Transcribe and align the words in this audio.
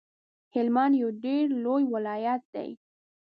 هلمند 0.55 0.93
یو 1.01 1.09
ډیر 1.23 1.45
لوی 1.63 1.83
ولایت 1.93 2.41
دی 2.53 2.69